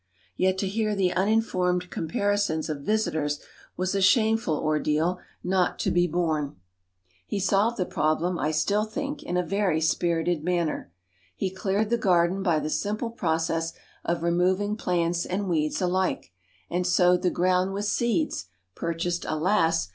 [0.35, 3.39] Yet to hear the uninformed comparisons of visitors
[3.77, 6.55] was a shameful ordeal not to be ON
[7.29, 7.69] CHILDREN'S GARDENS 169 borne.
[7.77, 10.91] He solved the problem, I still think, in a very spirited manner.
[11.35, 16.31] He cleared the garden by the simple process of removing plants and weeds alike,
[16.67, 19.89] and sowed the ground with seeds, purchased alas